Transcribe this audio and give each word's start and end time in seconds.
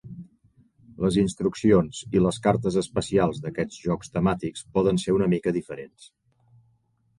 Les 1.03 1.17
instruccions 1.23 1.99
i 2.19 2.21
les 2.27 2.39
cartes 2.47 2.79
especials 2.83 3.43
d'aquests 3.45 3.83
jocs 3.91 4.11
temàtics 4.17 4.67
poden 4.79 5.03
ser 5.07 5.17
una 5.21 5.31
mica 5.37 5.57
diferents. 5.63 6.11